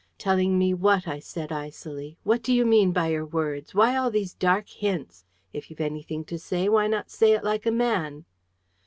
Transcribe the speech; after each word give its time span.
"Telling 0.17 0.57
me 0.57 0.73
WHAT?" 0.73 1.07
I 1.07 1.19
said 1.19 1.51
icily. 1.51 2.17
"What 2.23 2.41
do 2.41 2.51
you 2.51 2.65
mean 2.65 2.91
by 2.91 3.09
your 3.09 3.23
words? 3.23 3.75
Why 3.75 3.95
all 3.95 4.09
these 4.09 4.33
dark 4.33 4.67
hints? 4.67 5.25
If 5.53 5.69
you've 5.69 5.79
anything 5.79 6.25
to 6.25 6.39
say, 6.39 6.67
why 6.67 6.87
not 6.87 7.11
say 7.11 7.33
it 7.33 7.43
like 7.43 7.67
a 7.67 7.71
man?" 7.71 8.25